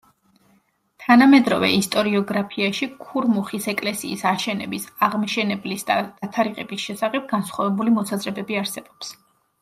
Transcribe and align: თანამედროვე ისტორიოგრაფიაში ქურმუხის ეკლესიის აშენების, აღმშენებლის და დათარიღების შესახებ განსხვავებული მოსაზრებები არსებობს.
თანამედროვე 1.01 1.67
ისტორიოგრაფიაში 1.79 2.87
ქურმუხის 3.03 3.67
ეკლესიის 3.73 4.23
აშენების, 4.29 4.87
აღმშენებლის 5.09 5.85
და 5.89 5.97
დათარიღების 6.23 6.87
შესახებ 6.87 7.29
განსხვავებული 7.35 7.95
მოსაზრებები 7.99 8.59
არსებობს. 8.63 9.13